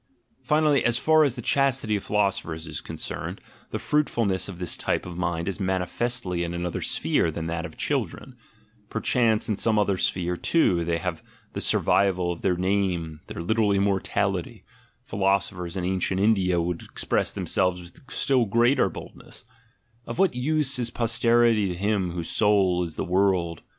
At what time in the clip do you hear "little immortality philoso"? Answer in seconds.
13.43-15.53